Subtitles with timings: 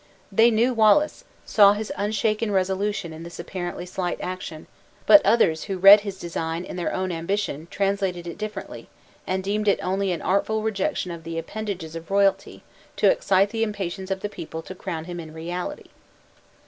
[0.31, 4.65] They knew Wallace, saw his unshaken resolution in this apparently slight action;
[5.05, 8.89] but others who read his design in their own ambition, translated it differently,
[9.27, 12.63] and deemed it only an artful rejection of the appendages of royalty,
[12.95, 15.91] to excite the impatience of the people to crown him in reality.